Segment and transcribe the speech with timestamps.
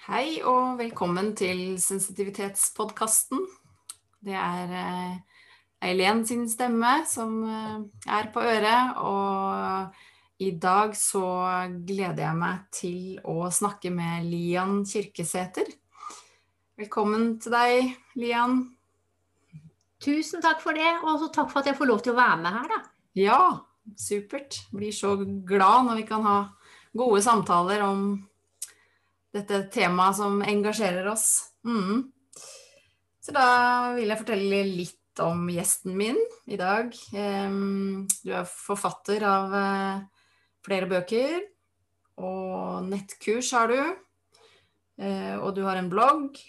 [0.00, 3.42] Hei og velkommen til Sensitivitetspodkasten.
[4.24, 5.42] Det er eh,
[5.84, 11.26] Eileen sin stemme som eh, er på øret, og i dag så
[11.84, 15.68] gleder jeg meg til å snakke med Lian Kirkesæter.
[16.80, 18.56] Velkommen til deg, Lian.
[20.00, 22.56] Tusen takk for det, og takk for at jeg får lov til å være med
[22.56, 22.80] her, da.
[23.20, 23.42] Ja,
[24.00, 24.62] supert.
[24.72, 26.40] Blir så glad når vi kan ha
[26.96, 28.29] gode samtaler om
[29.34, 31.28] dette temaet som engasjerer oss.
[31.66, 32.08] Mm.
[33.20, 33.46] Så da
[33.96, 36.18] vil jeg fortelle litt om gjesten min
[36.50, 36.94] i dag.
[36.94, 40.22] Du er forfatter av eh,
[40.64, 41.42] flere bøker,
[42.20, 43.82] og nettkurs har du.
[45.00, 46.40] Eh, og du har en blogg.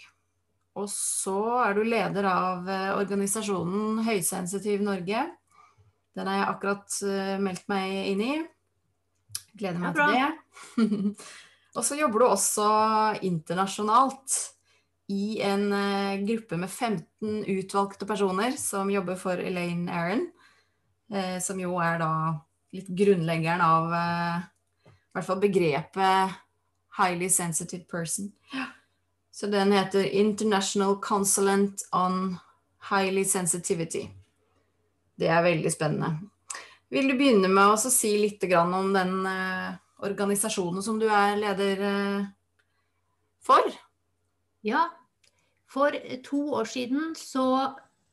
[0.72, 5.26] Og så er du leder av eh, organisasjonen Høysensitiv Norge.
[6.16, 6.96] Den har jeg akkurat
[7.40, 8.34] meldt meg inn i.
[9.56, 11.14] Gleder meg til det.
[11.72, 12.66] Og så jobber du også
[13.24, 14.36] internasjonalt
[15.12, 20.26] i en uh, gruppe med 15 utvalgte personer som jobber for Elaine Aron,
[21.12, 22.12] uh, som jo er da
[22.72, 24.44] litt grunnleggeren av uh,
[24.88, 26.38] i hvert fall begrepet
[26.96, 28.30] highly sensitive person.
[29.32, 32.36] Så den heter International Consulent on
[32.90, 34.06] Highly Sensitivity.
[35.16, 36.28] Det er veldig spennende.
[36.92, 39.14] Vil du begynne med å si litt om den
[40.02, 42.26] organisasjonen som du er leder eh,
[43.42, 43.70] for?
[44.66, 44.86] Ja.
[45.72, 45.94] For
[46.26, 47.46] to år siden så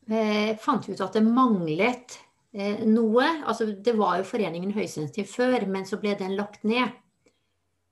[0.07, 2.17] eh, fant vi ut at det manglet
[2.53, 3.27] eh, noe.
[3.43, 6.95] Altså, det var jo Foreningen Høysensitiv før, men så ble den lagt ned.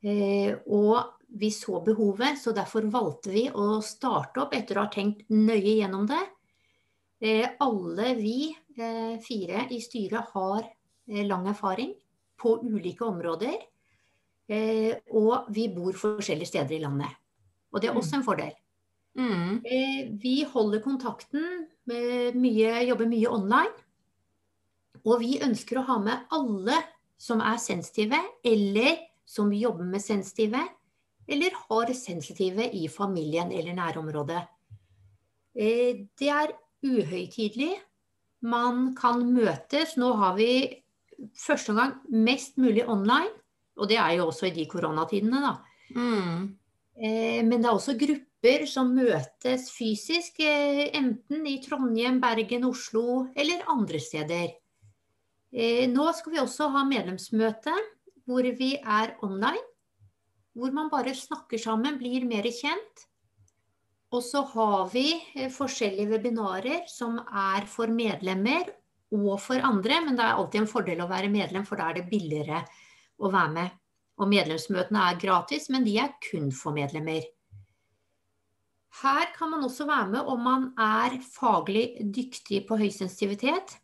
[0.05, 4.93] Eh, og vi så behovet, så derfor valgte vi å starte opp etter å ha
[4.93, 6.23] tenkt nøye gjennom det.
[7.19, 10.67] Eh, alle vi eh, fire i styret har
[11.07, 11.93] lang erfaring
[12.37, 13.55] på ulike områder.
[14.47, 17.11] Eh, og vi bor forskjellige steder i landet.
[17.71, 18.53] Og det er også en fordel.
[19.17, 19.59] Mm.
[19.65, 23.73] Eh, vi holder kontakten, mye, jobber mye online.
[25.03, 26.79] Og vi ønsker å ha med alle
[27.17, 30.61] som er sensitive, eller som jobber med sensitive,
[31.27, 34.43] eller har sensitive i familien eller nærområdet.
[35.57, 36.53] Eh, det er
[36.85, 37.73] uhøytidelig.
[38.41, 39.97] Man kan møtes.
[39.97, 40.83] Nå har vi
[41.35, 43.33] første gang mest mulig online.
[43.77, 45.53] Og det er jo også i de koronatidene, da.
[45.95, 46.47] Mm.
[46.97, 53.27] Eh, men det er også grupper som møtes fysisk, eh, enten i Trondheim, Bergen, Oslo
[53.37, 54.55] eller andre steder.
[55.53, 57.75] Eh, nå skal vi også ha medlemsmøte
[58.27, 59.63] hvor vi er online.
[60.57, 63.05] Hvor man bare snakker sammen, blir mer kjent.
[64.11, 68.67] Og så har vi eh, forskjellige webinarer som er for medlemmer
[69.13, 70.01] og for andre.
[70.03, 72.63] Men det er alltid en fordel å være medlem, for da er det billigere
[73.19, 73.73] å være med.
[74.17, 77.25] Og medlemsmøtene er gratis, men de er kun for medlemmer.
[79.01, 83.75] Her kan man også være med om man er faglig dyktig på høysensitivitet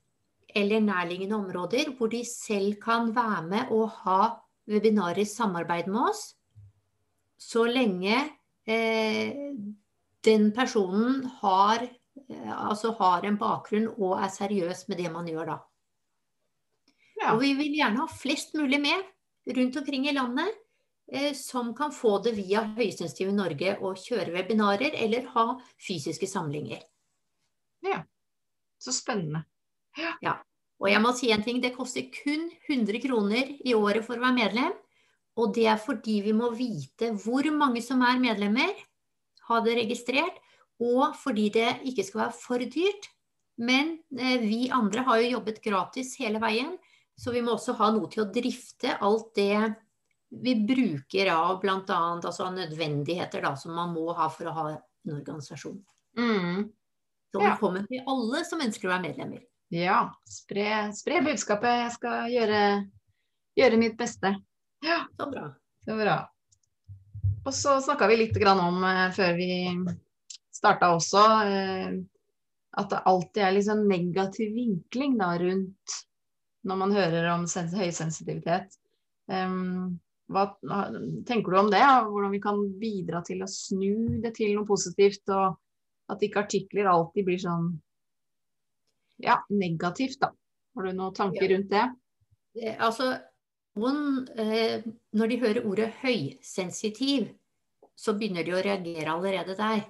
[0.57, 4.21] eller nærliggende områder hvor de selv kan være med og ha
[4.69, 6.23] webinarer i samarbeid med oss,
[7.37, 8.15] så lenge
[8.65, 9.33] eh,
[10.23, 15.51] den personen har, eh, altså har en bakgrunn og er seriøs med det man gjør
[15.51, 15.57] da.
[17.19, 17.33] Ja.
[17.33, 19.12] Og vi vil gjerne ha flest mulig med
[19.45, 20.55] rundt omkring i landet
[21.11, 25.47] eh, som kan få det via Høysensitive Norge og kjøre webinarer eller ha
[25.87, 26.81] fysiske samlinger.
[27.83, 28.03] Ja,
[28.79, 29.43] så spennende.
[29.97, 30.15] Ja.
[30.21, 30.37] ja.
[30.81, 34.23] Og jeg må si en ting, det koster kun 100 kroner i året for å
[34.25, 34.73] være medlem.
[35.39, 38.73] Og det er fordi vi må vite hvor mange som er medlemmer,
[39.47, 40.35] ha det registrert,
[40.83, 43.09] og fordi det ikke skal være for dyrt.
[43.61, 46.73] Men eh, vi andre har jo jobbet gratis hele veien,
[47.19, 49.57] så vi må også ha noe til å drifte alt det
[50.33, 51.99] vi bruker av bl.a.
[52.17, 55.77] Altså nødvendigheter da, som man må ha for å ha en organisasjon.
[56.17, 56.69] Mm.
[57.33, 59.43] Så velkommen til alle som ønsker å være medlemmer.
[59.73, 61.79] Ja, spre, spre budskapet.
[61.85, 62.61] Jeg skal gjøre,
[63.57, 64.35] gjøre, mitt beste.
[64.85, 65.47] Ja, så bra.
[65.85, 66.17] Så bra.
[67.43, 69.49] Og så snakka vi litt om, uh, før vi
[70.53, 71.95] starta også, uh,
[72.77, 75.97] at det alltid er sånn negativ vinkling da, rundt
[76.63, 78.77] når man hører om høysensitivitet.
[79.27, 79.99] Um,
[80.31, 80.47] hva
[81.27, 81.83] tenker du om det?
[81.83, 85.57] Hvordan vi kan bidra til å snu det til noe positivt, og
[86.11, 87.67] at ikke artikler alltid blir sånn
[89.23, 90.31] ja, negativt, da.
[90.73, 91.83] Har du noen tanker rundt det?
[92.57, 93.11] det altså,
[93.79, 94.83] noen, eh,
[95.13, 97.29] når de hører ordet høysensitiv,
[97.93, 99.83] så begynner de å reagere allerede der.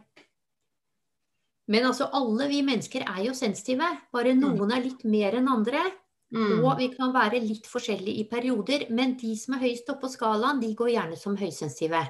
[1.71, 3.87] Men altså, alle vi mennesker er jo sensitive.
[4.11, 4.41] Bare mm.
[4.43, 5.85] noen er litt mer enn andre.
[6.33, 6.63] Mm.
[6.65, 10.13] Og vi kan være litt forskjellige i perioder, men de som er høyest oppe på
[10.15, 12.01] skalaen, de går gjerne som høysensitive.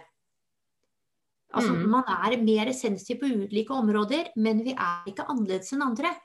[1.53, 1.89] Altså, Mm.
[1.89, 6.15] Man er mer sensitiv på ulike områder, men vi er ikke annerledes enn andre.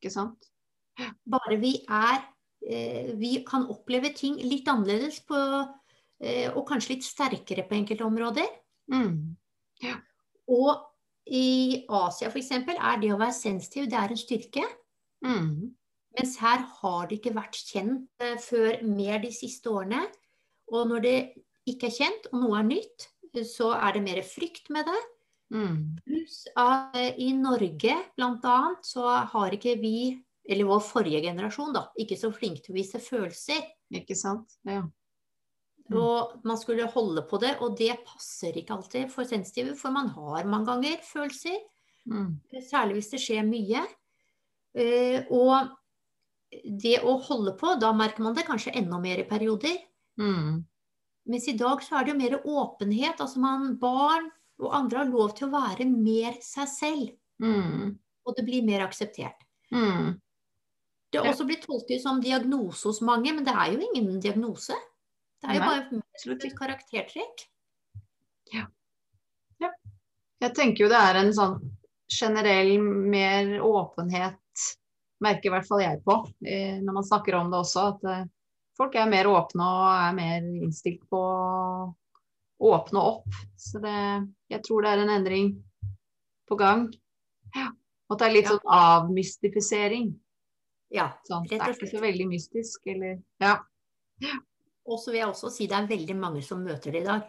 [0.00, 0.50] Ikke sant?
[1.24, 2.20] Bare vi er
[2.68, 5.38] eh, Vi kan oppleve ting litt annerledes på,
[6.20, 8.50] eh, og kanskje litt sterkere på enkelte områder.
[8.92, 9.36] Mm.
[10.48, 10.70] Og
[11.26, 12.50] i Asia f.eks.
[12.50, 14.66] er det å være sensitiv det er en styrke.
[15.24, 15.72] Mm.
[16.18, 20.02] Mens her har det ikke vært kjent eh, før mer de siste årene.
[20.72, 21.16] Og når det
[21.68, 23.08] ikke er kjent, og noe er nytt,
[23.48, 25.02] så er det mer frykt med det.
[25.52, 25.76] Mm.
[26.04, 28.58] Pluss at eh, i Norge bl.a.
[28.84, 30.12] så har ikke vi,
[30.48, 33.64] eller vår forrige generasjon, da, ikke så flinke til å vise følelser.
[33.92, 34.56] Ikke sant?
[34.68, 34.84] Ja.
[35.90, 35.98] Mm.
[35.98, 40.12] Og man skulle holde på det, og det passer ikke alltid for sensitive, for man
[40.14, 41.58] har mange ganger følelser.
[42.08, 42.36] Mm.
[42.68, 43.84] Særlig hvis det skjer mye.
[44.72, 45.72] Eh, og
[46.64, 49.78] det å holde på, da merker man det kanskje enda mer i perioder.
[50.20, 50.62] Mm.
[51.32, 53.20] Mens i dag så er det jo mer åpenhet.
[53.22, 54.28] Altså man, barn
[54.62, 57.14] og andre har lov til å være mer seg selv.
[57.42, 57.94] Mm.
[58.26, 59.38] Og det blir mer akseptert.
[59.72, 60.18] Mm.
[61.12, 61.32] Det har Ja.
[61.32, 64.74] også blitt tolket som diagnose hos mange, men det er jo ingen diagnose.
[65.42, 67.46] Det er jo Nei, bare et karaktertrekk.
[68.52, 68.66] Ja.
[70.42, 71.58] Jeg tenker jo det er en sånn
[72.10, 74.36] generell mer åpenhet,
[75.22, 76.16] merker i hvert fall jeg på,
[76.46, 78.24] eh, når man snakker om det også, at eh,
[78.78, 83.38] folk er mer åpne og er mer innstilt på å åpne opp.
[83.58, 83.96] Så det,
[84.52, 85.52] jeg tror det er en endring
[86.48, 86.88] på gang.
[87.56, 87.70] Ja.
[88.08, 88.56] Og at det er litt Ja.
[88.56, 90.12] sånn avmystifisering.
[90.92, 93.58] Ja, Sånn, det Rett og er ikke så veldig mystisk, eller Ja.
[94.84, 97.22] Og så vil jeg også si det er veldig mange som møter det i dag.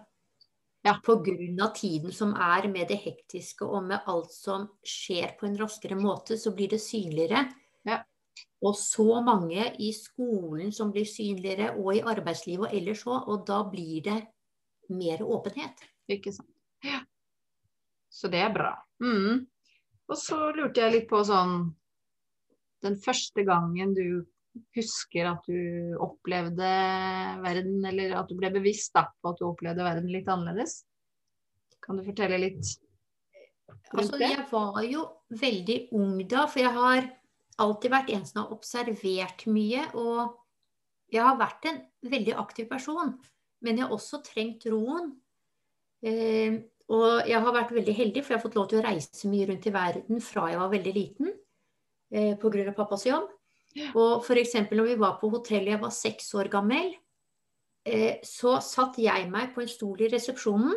[0.84, 0.98] Ja.
[1.00, 5.96] Av tiden som er med det hektiske og med alt som skjer på en raskere
[5.96, 7.46] måte, så blir det synligere.
[7.88, 8.02] Ja.
[8.64, 13.28] Og så mange i skolen som blir synligere, og i arbeidslivet og ellers òg.
[13.30, 14.20] Og da blir det
[14.94, 15.84] mer åpenhet.
[16.12, 16.50] Ikke sant.
[16.84, 17.02] Ja.
[18.14, 18.76] Så det er bra.
[19.04, 19.46] Mm.
[20.10, 21.72] Og så lurte jeg litt på sånn
[22.84, 24.26] Den første gangen du
[24.76, 26.72] husker at du opplevde
[27.42, 30.82] verden, eller at du ble bevisst da, på at du opplevde verden litt annerledes?
[31.84, 32.76] Kan du fortelle litt
[33.94, 35.04] Altså, jeg var jo
[35.40, 37.08] veldig ung da, for jeg har
[37.62, 39.86] alltid vært en som har observert mye.
[40.00, 40.34] Og
[41.14, 43.14] jeg har vært en veldig aktiv person,
[43.64, 45.12] men jeg har også trengt roen.
[46.04, 46.62] Eh,
[46.94, 49.48] og jeg har vært veldig heldig, for jeg har fått lov til å reise mye
[49.50, 51.32] rundt i verden fra jeg var veldig liten.
[52.14, 52.74] Eh, Pga.
[52.76, 53.30] pappas jobb.
[53.98, 54.54] Og f.eks.
[54.70, 56.92] når vi var på hotellet jeg var seks år gammel,
[57.88, 60.76] eh, så satt jeg meg på en stol i resepsjonen.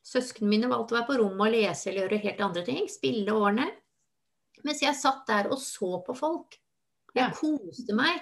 [0.00, 2.86] Søsknene mine valgte å være på rommet og lese eller gjøre helt andre ting.
[2.88, 3.66] Spille årene.
[4.64, 6.58] Mens jeg satt der og så på folk.
[7.14, 7.30] Jeg Ja.
[7.34, 8.20] koste meg.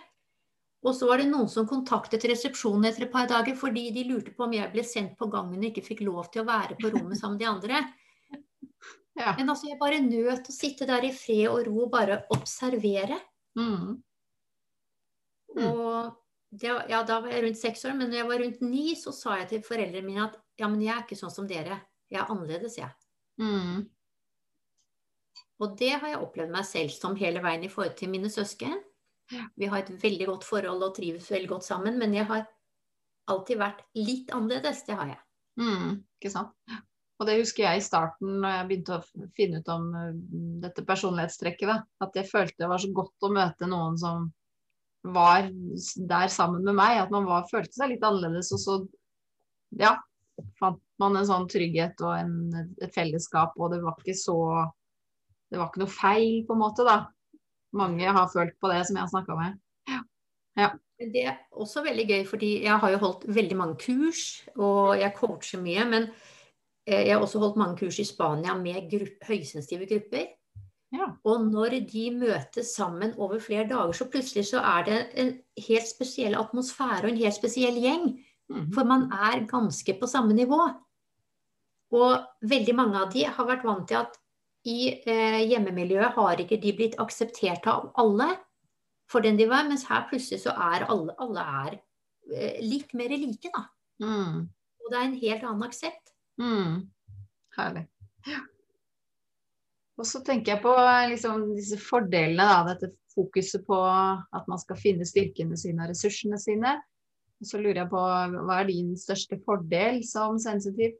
[0.87, 4.31] Og så var det noen som kontaktet resepsjonen etter et par dager fordi de lurte
[4.37, 6.93] på om jeg ble sendt på gangen og ikke fikk lov til å være på
[6.95, 7.81] rommet sammen med de andre.
[9.19, 9.33] Ja.
[9.35, 13.17] Men altså, jeg bare nøt å sitte der i fred og ro og bare observere.
[13.59, 13.97] Mm.
[15.57, 15.65] Mm.
[15.65, 16.15] Og
[16.55, 19.11] det, ja, da var jeg rundt seks år, men når jeg var rundt ni, så
[19.13, 21.81] sa jeg til foreldrene mine at ja, men jeg er ikke sånn som dere.
[22.09, 22.95] Jeg er annerledes, jeg.
[23.43, 23.89] Mm.
[25.59, 28.77] Og det har jeg opplevd meg selv som hele veien i forhold til mine søsken.
[29.59, 32.47] Vi har et veldig godt forhold og trives veldig godt sammen, men jeg har
[33.29, 34.85] alltid vært litt annerledes.
[34.87, 35.21] Det har jeg.
[35.61, 35.99] Mm.
[36.19, 36.55] Ikke sant.
[37.19, 40.11] Og det husker jeg i starten når jeg begynte å finne ut om uh,
[40.63, 41.71] dette personlighetstrekket.
[41.71, 41.79] Da.
[42.07, 44.29] At jeg følte det var så godt å møte noen som
[45.09, 47.03] var der sammen med meg.
[47.03, 48.53] At man var, følte seg litt annerledes.
[48.55, 48.79] Og så
[49.83, 49.97] ja,
[50.61, 52.37] fant man en sånn trygghet og en,
[52.79, 53.59] et fellesskap.
[53.59, 54.39] Og det var ikke så
[55.49, 56.99] Det var ikke noe feil, på en måte, da.
[57.79, 59.59] Mange har følt på det som jeg har snakka med.
[60.59, 60.71] Ja.
[60.99, 64.23] Det er også veldig gøy, fordi jeg har jo holdt veldig mange kurs,
[64.57, 65.85] og jeg coacher mye.
[65.87, 66.09] Men
[66.89, 70.27] eh, jeg har også holdt mange kurs i Spania med grupp, høysensitive grupper.
[70.97, 71.11] Ja.
[71.29, 75.35] Og når de møtes sammen over flere dager, så plutselig så er det en
[75.69, 78.09] helt spesiell atmosfære og en helt spesiell gjeng.
[78.49, 78.71] Mm.
[78.75, 80.61] For man er ganske på samme nivå.
[81.95, 84.17] Og veldig mange av de har vært vant til at
[84.67, 88.33] i eh, hjemmemiljøet har ikke de blitt akseptert av alle
[89.09, 91.79] for den de var, mens her plutselig så er alle, alle er
[92.35, 93.65] eh, litt mer like, da.
[94.05, 94.45] Mm.
[94.85, 96.13] Og det er en helt annen aksept.
[96.41, 96.75] Mm.
[97.57, 97.87] Herlig.
[98.29, 98.43] Ja.
[99.99, 100.75] Og så tenker jeg på
[101.11, 106.39] liksom, disse fordelene, da, dette fokuset på at man skal finne styrkene sine og ressursene
[106.39, 106.77] sine.
[107.39, 110.95] Og så lurer jeg på hva er din største fordel som sensitiv?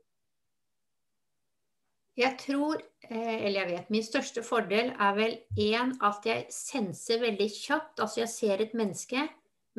[2.19, 7.21] Jeg tror, eh, eller jeg vet, min største fordel er vel én at jeg senser
[7.21, 8.01] veldig kjapt.
[8.03, 9.23] Altså jeg ser et menneske,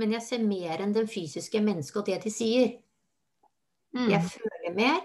[0.00, 2.70] men jeg ser mer enn den fysiske mennesket og det de sier.
[3.92, 4.08] Mm.
[4.14, 5.00] Jeg føler mer.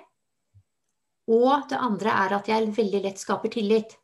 [1.27, 3.97] Og det andre er at jeg veldig lett skaper tillit.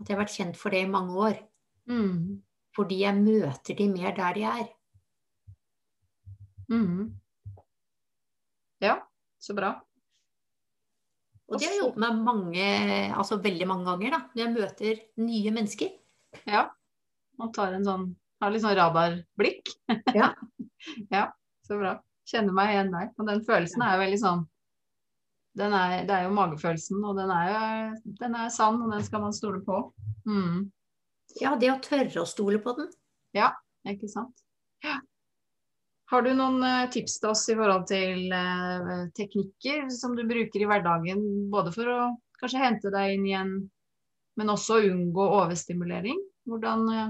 [0.00, 1.38] At jeg har vært kjent for det i mange år.
[1.86, 2.42] Mm.
[2.74, 4.68] Fordi jeg møter de mer der de er.
[6.72, 7.14] Mm.
[8.82, 8.98] Ja,
[9.38, 9.76] så bra.
[11.46, 12.66] Og det har jeg jobbet meg mange,
[13.14, 15.92] altså veldig mange ganger da, når jeg møter nye mennesker.
[16.50, 16.66] Ja.
[17.38, 18.06] Man tar en sånn
[18.42, 19.70] Har litt sånn radarblikk.
[20.12, 20.32] Ja.
[21.14, 21.22] ja,
[21.64, 21.94] så bra.
[22.28, 23.06] Kjenner meg igjen der.
[23.16, 24.42] Og den følelsen er jo veldig sånn
[25.56, 29.04] den er, Det er jo magefølelsen, og den er jo den er sann, og den
[29.06, 29.78] skal man stole på.
[30.28, 30.66] Mm.
[31.40, 32.90] Ja, det å tørre å stole på den.
[33.36, 33.54] Ja,
[33.88, 34.44] ikke sant.
[34.84, 34.98] Ja.
[36.12, 40.62] Har du noen uh, tips til oss i forhold til uh, teknikker som du bruker
[40.62, 42.00] i hverdagen, både for å
[42.40, 43.54] kanskje hente deg inn igjen,
[44.38, 46.20] men også unngå overstimulering?
[46.46, 47.08] Hvordan uh,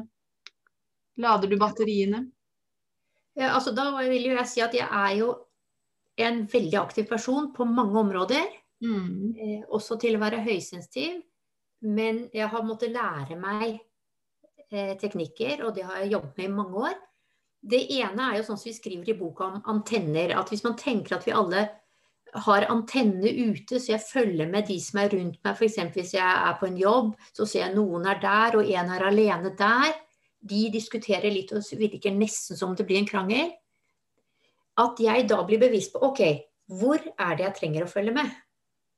[1.20, 2.24] lader du batteriene?
[3.36, 5.34] Ja, altså da vil jeg si at jeg er jo
[6.16, 8.46] en veldig aktiv person på mange områder.
[8.84, 9.34] Mm.
[9.36, 11.20] Eh, også til å være høysensitiv.
[11.84, 13.76] Men jeg har måttet lære meg
[14.72, 16.96] eh, teknikker, og det har jeg jobbet med i mange år.
[17.66, 20.36] Det ene er jo sånn som vi skriver i boka om antenner.
[20.38, 21.66] At hvis man tenker at vi alle
[22.46, 25.52] har antenne ute, så jeg følger med de som er rundt meg.
[25.56, 25.78] F.eks.
[25.94, 29.06] hvis jeg er på en jobb, så ser jeg noen er der, og en er
[29.10, 29.94] alene der.
[30.46, 33.54] De diskuterer litt og virker nesten som det blir en krangel
[34.80, 36.22] at jeg da blir bevisst på OK,
[36.80, 38.32] hvor er det jeg trenger å følge med?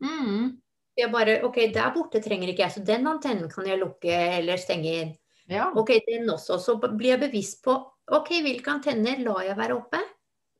[0.02, 0.58] Mm.
[0.98, 4.58] Jeg bare, ok, Der borte trenger ikke jeg, så den antennen kan jeg lukke eller
[4.58, 5.12] stenge inn.
[5.48, 5.70] Ja.
[5.78, 6.58] Ok, den også.
[6.60, 7.76] Så blir jeg bevisst på
[8.16, 10.00] ok, hvilke antenner lar jeg være oppe?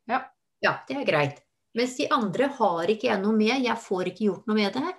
[0.08, 0.22] Ja.
[0.64, 1.42] ja, det er greit.
[1.76, 4.94] Mens de andre har ikke jeg noe med, jeg får ikke gjort noe med det.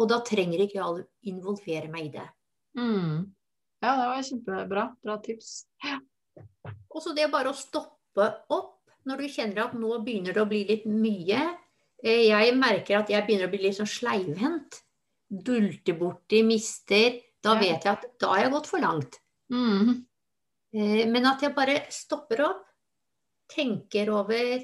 [0.00, 2.26] Og da trenger ikke jeg å involvere meg i det.
[2.78, 3.30] Mm.
[3.80, 4.84] Ja, det var kjempebra.
[5.04, 5.54] Bra tips.
[5.84, 5.98] Ja.
[6.90, 8.76] Og så det er bare å stoppe opp
[9.08, 11.40] når du kjenner at nå begynner det å bli litt mye.
[12.02, 14.82] Eh, jeg merker at jeg begynner å bli litt sånn sleivhendt.
[15.30, 17.20] Dulter borti, mister.
[17.40, 19.20] Da vet jeg at da har jeg gått for langt.
[19.52, 20.02] Mm.
[20.72, 22.66] Eh, Men at jeg bare stopper opp,
[23.50, 24.60] tenker over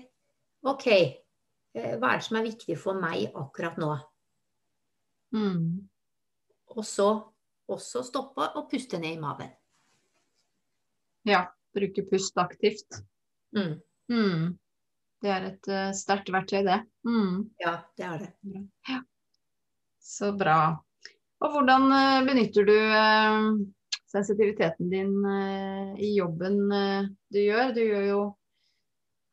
[0.67, 3.91] OK, eh, hva er det som er viktig for meg akkurat nå?
[5.35, 5.89] Mm.
[6.77, 7.09] Og så
[7.67, 9.51] også stoppe og puste ned i maven.
[11.27, 11.47] Ja.
[11.77, 13.03] Bruke pust aktivt.
[13.53, 13.75] Mm.
[14.09, 14.45] Mm.
[15.21, 16.79] Det er et uh, sterkt verktøy, det.
[17.05, 17.51] Mm.
[17.61, 19.01] Ja, det er det.
[20.01, 20.77] Så bra.
[21.45, 23.49] Og hvordan eh, benytter du eh,
[24.11, 27.73] sensitiviteten din eh, i jobben eh, du gjør?
[27.77, 28.21] Du gjør jo,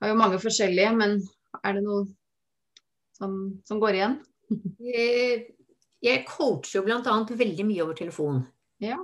[0.02, 1.18] har jo mange forskjellige, men
[1.64, 2.06] er det noe
[3.18, 3.36] som,
[3.68, 4.16] som går igjen?
[6.04, 7.20] Jeg coacher jo bl.a.
[7.30, 8.42] veldig mye over telefon.
[8.84, 8.98] Ja.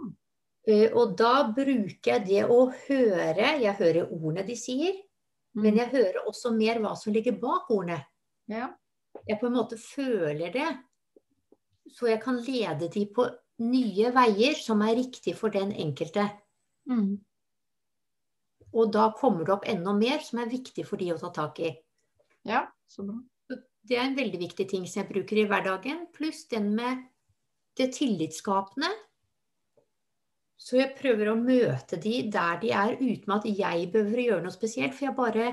[0.67, 4.97] Eh, Og da bruker jeg det å høre Jeg hører ordene de sier,
[5.57, 8.03] men jeg hører også mer hva som ligger bak ordene.
[8.51, 8.73] ja.
[9.27, 10.67] Jeg på en måte føler det.
[11.91, 13.25] Så jeg kan lede de på
[13.63, 16.27] nye veier som er riktig for den enkelte.
[16.89, 17.17] Mm.
[18.69, 21.59] Og da kommer det opp enda mer som er viktig for de å ta tak
[21.65, 21.73] i.
[22.47, 23.19] ja, så bra.
[23.89, 26.03] Det er en veldig viktig ting som jeg bruker i hverdagen.
[26.13, 27.05] Pluss den med
[27.79, 28.89] det tillitsskapende.
[30.59, 34.45] Så jeg prøver å møte de der de er, uten at jeg behøver å gjøre
[34.45, 34.93] noe spesielt.
[34.97, 35.47] For jeg bare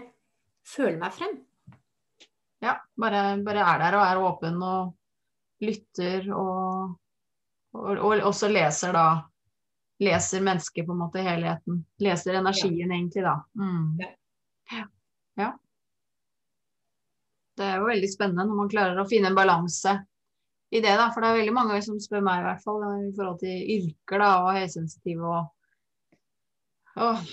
[0.67, 1.37] føler meg frem.
[2.65, 6.97] Ja, bare, bare er der og er åpen og lytter og,
[7.77, 9.07] og, og også leser da
[9.97, 11.79] Leser mennesket på en måte helheten.
[12.05, 13.39] Leser energien egentlig, da.
[13.57, 13.95] Mm.
[14.69, 14.83] Ja.
[15.41, 15.47] ja.
[17.57, 19.95] Det er jo veldig spennende når man klarer å finne en balanse
[20.69, 21.07] i det, da.
[21.15, 24.21] For det er veldig mange som spør meg i hvert fall i forhold til yrker
[24.21, 25.53] da, og høysensitive og
[26.97, 27.25] Åh,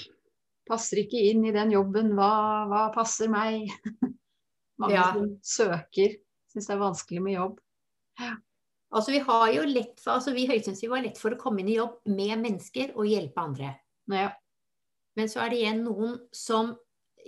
[0.67, 2.09] passer ikke inn i den jobben.
[2.15, 2.31] Hva,
[2.71, 3.71] hva passer meg?
[4.79, 5.05] Mange Ja.
[5.11, 6.17] som søker.
[6.51, 7.59] Syns det er vanskelig med jobb.
[8.93, 11.71] Altså Vi har jo lett for, altså vi høysensitive har lett for å komme inn
[11.73, 13.73] i jobb med mennesker og hjelpe andre.
[14.13, 14.29] Ja.
[15.17, 16.73] Men så er det igjen noen som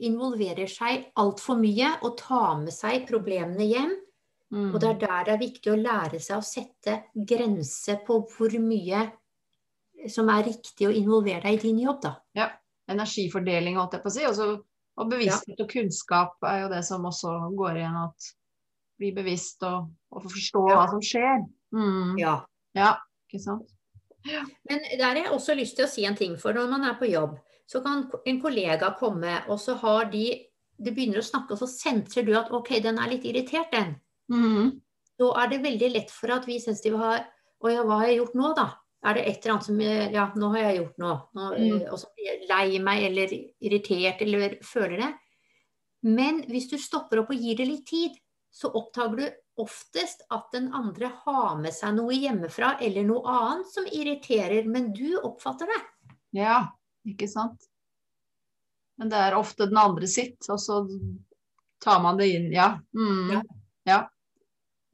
[0.06, 3.94] involverer seg altfor mye og tar med seg problemene hjem.
[4.54, 4.70] Mm.
[4.72, 8.56] Og det er der det er viktig å lære seg å sette grenser på hvor
[8.62, 9.06] mye
[10.12, 12.50] som er riktig å involvere deg i din jobb, da.
[12.92, 14.26] Energifordeling, holdt jeg på å si.
[14.30, 14.50] Også,
[15.02, 17.98] og bevissthet og kunnskap er jo det som også går igjen.
[18.06, 18.28] At
[19.00, 20.75] bli bevisst og, og forstå Ja.
[20.80, 21.44] hva som skjer.
[21.75, 22.18] Mm.
[22.20, 22.36] Ja.
[22.75, 22.94] Ja,
[23.30, 23.72] ikke sant.
[24.70, 26.36] Men der har jeg også lyst til å si en ting.
[26.42, 27.36] For når man er på jobb,
[27.70, 30.46] så kan en kollega komme, og så har de
[30.78, 33.94] Du begynner å snakke, og så senser du at OK, den er litt irritert, den.
[34.30, 34.82] Mm.
[35.16, 37.22] Så er det veldig lett for at vi sensitive har
[37.64, 38.66] Å ja, hva har jeg gjort nå, da?
[39.06, 41.16] Er det et eller annet som eh, Ja, nå har jeg gjort noe.
[41.34, 41.86] Nå, eh, Mm.
[41.94, 45.14] Og så blir jeg lei meg eller irritert eller føler det.
[46.04, 48.12] Men hvis du stopper opp og gir det litt tid,
[48.56, 53.72] så oppdager du oftest at den andre har med seg noe hjemmefra eller noe annet
[53.72, 55.82] som irriterer, men du oppfatter det.
[56.40, 56.62] Ja,
[57.08, 57.68] ikke sant.
[59.00, 60.86] Men det er ofte den andre sitt, og så
[61.84, 62.48] tar man det inn.
[62.56, 62.78] Ja.
[62.96, 63.34] Mm.
[63.36, 63.42] Ja.
[63.92, 64.00] ja.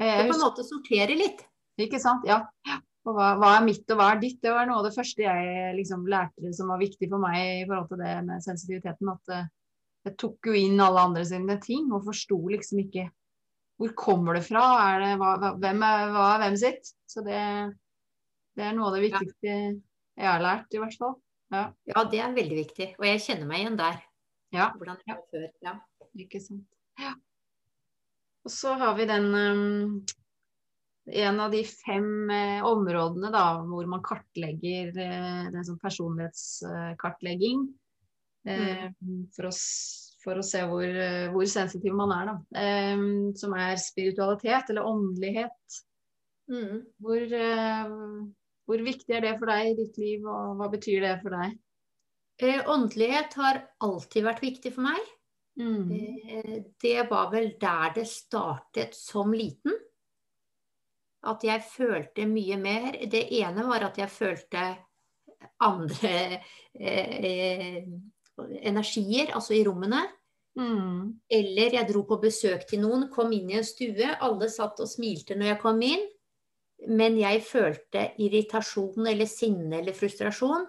[0.01, 1.46] Jeg på en måte sorterer litt.
[1.82, 2.25] ikke sant.
[2.25, 2.41] Ja.
[2.65, 2.82] Ja.
[3.06, 4.41] Og hva, hva er mitt og hva er ditt?
[4.41, 7.63] Det var noe av det første jeg liksom lærte som var viktig for meg i
[7.65, 9.10] forhold til det med sensitiviteten.
[9.10, 9.48] At eh,
[10.10, 13.08] jeg tok jo inn alle andre sine ting og forsto liksom ikke
[13.81, 14.63] hvor kommer det fra?
[14.93, 16.93] Er det, hva, hvem er, hva er hvem sitt?
[17.09, 17.41] Så det,
[18.57, 19.09] det er noe av det Ja.
[19.09, 21.15] viktigste jeg har lært, i hvert fall.
[21.51, 21.65] Ja.
[21.89, 22.88] Ja, det er veldig viktig.
[23.00, 24.00] Og jeg kjenner meg igjen der.
[24.53, 24.69] Ja.
[24.77, 25.47] Hvordan jeg var før.
[25.65, 25.73] Ja.
[26.21, 26.67] Ikke sant.
[27.00, 27.13] Ja.
[28.45, 30.05] Og så har vi den um,
[31.11, 37.63] En av de fem eh, områdene da, hvor man kartlegger eh, Det er sånn personlighetskartlegging.
[38.45, 38.88] Eh,
[39.35, 39.53] for, å,
[40.22, 42.36] for å se hvor, eh, hvor sensitiv man er, da.
[42.96, 45.82] Um, som er spiritualitet, eller åndelighet.
[46.51, 46.82] Mm.
[47.01, 48.24] Hvor, uh,
[48.70, 51.58] hvor viktig er det for deg i ditt liv, og hva betyr det for deg?
[52.42, 55.10] Eh, åndelighet har alltid vært viktig for meg.
[55.60, 55.92] Mm.
[55.92, 59.75] Eh, det var vel der det startet som liten.
[61.30, 62.98] At jeg følte mye mer.
[63.12, 64.63] Det ene var at jeg følte
[65.62, 66.16] andre
[66.74, 67.84] eh, eh,
[68.62, 70.01] energier, altså i rommene.
[70.60, 71.21] Mm.
[71.31, 74.10] Eller jeg dro på besøk til noen, kom inn i en stue.
[74.19, 76.03] Alle satt og smilte når jeg kom inn.
[76.89, 80.65] Men jeg følte irritasjon eller sinne eller frustrasjon.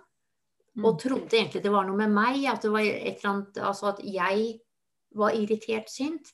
[0.76, 0.84] Mm.
[0.88, 4.60] Og trodde egentlig det var noe med meg, at, annet, altså at jeg
[5.18, 6.32] var irritert sint.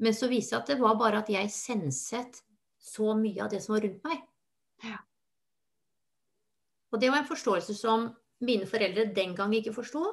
[0.00, 2.42] Men så viste det at det var bare at jeg senset
[2.80, 4.22] så mye av det som var rundt meg.
[4.86, 5.00] Ja.
[6.90, 8.08] Og det var en forståelse som
[8.40, 10.04] mine foreldre den gang ikke forsto.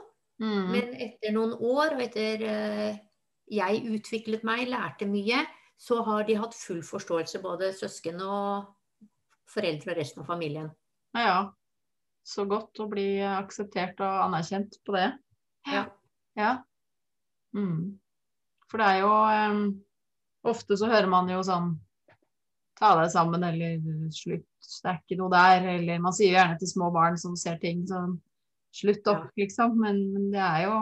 [0.41, 0.65] Mm.
[0.71, 2.97] Men etter noen år, og etter eh,
[3.49, 5.43] jeg utviklet meg, lærte mye,
[5.77, 8.67] så har de hatt full forståelse, både søsken og
[9.47, 10.69] foreldre og resten av familien.
[11.15, 11.39] Ja, ja.
[12.27, 15.11] Så godt å bli akseptert og anerkjent på det.
[15.71, 15.85] Ja.
[16.37, 16.51] Ja.
[17.55, 17.97] Mm.
[18.67, 19.61] For det er jo um,
[20.47, 21.71] Ofte så hører man jo sånn
[22.77, 23.79] Ta deg sammen, eller
[24.13, 24.45] slutt,
[24.83, 25.63] det er ikke noe der.
[25.79, 28.19] Eller man sier gjerne til små barn som ser ting sånn
[28.77, 29.73] Slutt opp, liksom.
[29.81, 30.77] Men, men det er jo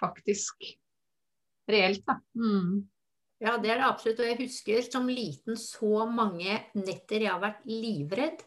[0.00, 0.62] faktisk
[1.70, 2.16] reelt, da.
[2.38, 2.80] Mm.
[3.40, 4.20] Ja, det er det absolutt.
[4.20, 8.42] Og jeg husker som liten så mange netter jeg har vært livredd.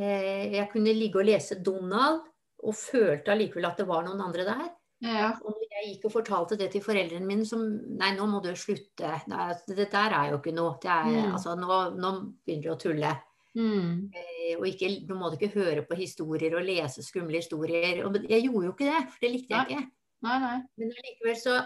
[0.00, 2.22] Eh, Jeg kunne ligge og lese Donald
[2.62, 4.70] og følte allikevel at det var noen andre der.
[5.02, 5.32] Ja.
[5.42, 7.64] Og når jeg gikk og fortalte det til foreldrene mine som
[7.98, 9.10] Nei, nå må du slutte.
[9.28, 10.76] Nei, altså, det der er jo ikke noe.
[10.80, 11.32] Det er, Mm.
[11.34, 12.12] altså, nå, nå
[12.46, 13.12] begynner du å tulle.
[13.58, 14.08] Mm.
[14.16, 18.02] Eh, Og ikke, nå må du ikke høre på historier og lese skumle historier.
[18.06, 19.84] Og jeg gjorde jo ikke det, for det likte jeg ikke.
[20.22, 20.56] Nei, nei.
[20.78, 21.60] Men allikevel så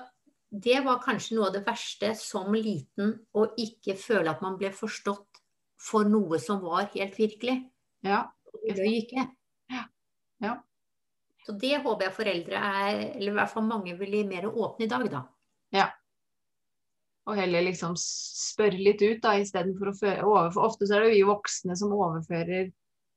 [0.56, 4.70] Det var kanskje noe av det verste som liten, å ikke føle at man ble
[4.72, 5.40] forstått
[5.82, 7.56] for noe som var helt virkelig.
[8.06, 8.20] Ja.
[8.62, 9.26] Det løy ikke.
[9.74, 9.82] Ja.
[10.40, 10.54] Ja.
[11.44, 14.86] Så det håper jeg foreldre er, eller i hvert fall mange vil bli mer åpne
[14.86, 15.24] i dag, da.
[17.26, 21.16] Og heller liksom spørre litt ut, da, istedenfor å føre for Ofte så er det
[21.16, 22.70] vi voksne som overfører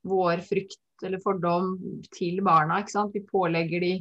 [0.10, 1.76] vår frykt eller fordom
[2.15, 2.82] til barna.
[2.82, 3.13] ikke sant?
[3.13, 3.93] Vi pålegger de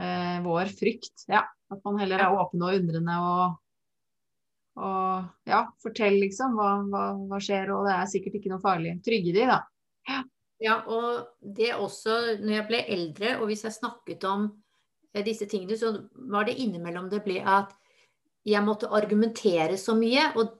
[0.00, 1.26] eh, vår frykt.
[1.30, 3.58] Ja, At man heller er åpen og undrende og,
[4.78, 8.98] og ja, fortell liksom hva, hva, hva skjer, og det er sikkert ikke noe farlig.
[9.04, 9.60] Trygge de, da.
[10.62, 14.52] Ja, og det også, når jeg ble eldre, og hvis jeg snakket om
[15.12, 15.96] eh, disse tingene, så
[16.30, 17.74] var det innimellom det ble at
[18.44, 20.58] jeg måtte argumentere så mye, og,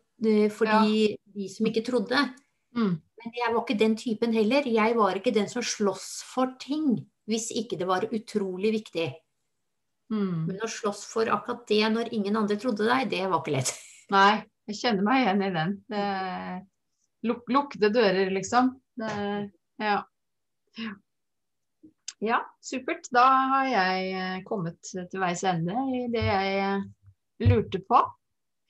[0.55, 0.81] for ja.
[0.85, 2.21] de som ikke trodde.
[2.77, 2.95] Mm.
[3.25, 4.67] Men jeg var ikke den typen heller.
[4.69, 6.97] Jeg var ikke den som sloss for ting,
[7.31, 9.09] hvis ikke det var utrolig viktig.
[10.13, 10.49] Mm.
[10.51, 13.73] Men å slåss for akkurat det når ingen andre trodde deg, det var ikke lett.
[14.15, 15.79] Nei, jeg kjenner meg igjen i den.
[15.93, 16.05] Det,
[17.29, 18.75] luk, lukkede dører, liksom.
[19.01, 19.15] Det,
[19.83, 20.03] ja.
[22.25, 22.43] Ja.
[22.65, 23.09] supert.
[23.13, 26.85] Da har jeg eh, kommet til veis ende i det jeg eh,
[27.43, 28.01] lurte på.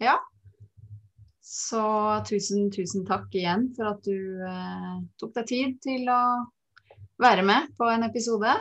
[0.02, 0.18] Ja.
[1.44, 1.84] Så
[2.28, 6.22] tusen, tusen takk igjen for at du eh, tok deg tid til å
[7.20, 8.54] være med på en episode.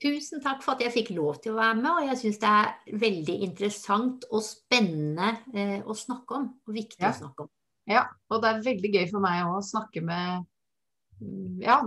[0.00, 2.52] Tusen takk for at jeg fikk lov til å være med, og jeg syns det
[2.60, 6.46] er veldig interessant og spennende eh, å snakke om.
[6.68, 7.10] Og viktig Ja.
[7.10, 7.50] å snakke om.
[7.90, 10.46] Ja, og det er veldig gøy for meg å snakke med
[11.60, 11.80] ja,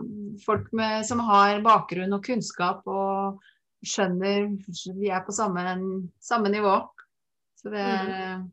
[0.45, 3.41] folk med, som har bakgrunn og kunnskap og
[3.83, 4.51] skjønner
[4.99, 5.63] Vi er på samme,
[6.21, 6.75] samme nivå.
[7.63, 8.45] Så det er mm.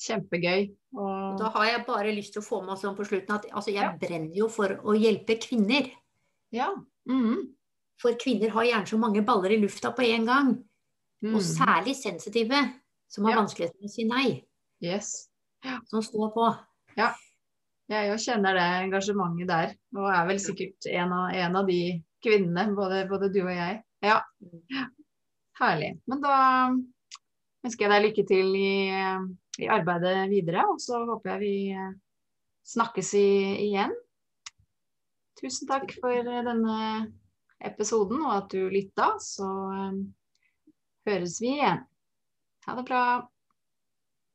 [0.00, 0.68] kjempegøy.
[0.96, 3.70] Og da har jeg bare lyst til å få med sånn på slutten at altså,
[3.70, 3.92] jeg Ja.
[4.00, 5.90] brenner jo for å hjelpe kvinner.
[6.52, 6.72] ja.
[7.08, 7.54] Mm.
[8.00, 10.64] For kvinner har gjerne så mange baller i lufta på en gang.
[11.22, 11.34] Mm.
[11.34, 12.56] Og særlig sensitive,
[13.08, 13.40] som har Ja.
[13.42, 14.44] vanskeligheter med å si nei.
[14.80, 15.28] Yes.
[15.90, 16.58] som står på.
[16.96, 17.12] Ja.
[17.90, 22.74] Jeg kjenner det engasjementet der, og er vel sikkert en av, en av de kvinnene,
[22.74, 23.82] både, både, du og jeg.
[24.02, 24.22] Ja.
[25.60, 26.00] Herlig.
[26.06, 26.36] Men da
[27.66, 28.72] ønsker jeg deg lykke til i,
[29.60, 31.90] i arbeidet videre, og så håper jeg vi eh,
[32.74, 33.26] snakkes i,
[33.68, 33.94] igjen.
[35.40, 36.78] Tusen takk for denne
[37.64, 39.14] episoden, og at du lytta.
[39.22, 39.46] Så
[41.08, 41.84] høres vi igjen.
[42.66, 43.04] Ha det bra.